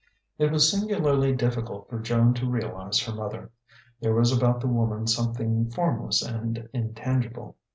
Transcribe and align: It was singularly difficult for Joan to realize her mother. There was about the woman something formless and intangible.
It 0.39 0.51
was 0.51 0.71
singularly 0.71 1.31
difficult 1.35 1.87
for 1.87 1.99
Joan 1.99 2.33
to 2.33 2.49
realize 2.49 2.99
her 3.03 3.13
mother. 3.13 3.51
There 3.99 4.15
was 4.15 4.35
about 4.35 4.59
the 4.59 4.65
woman 4.67 5.05
something 5.05 5.69
formless 5.69 6.23
and 6.23 6.67
intangible. 6.73 7.55